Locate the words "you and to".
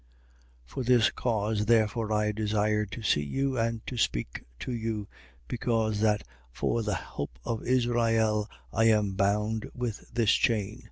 3.23-3.97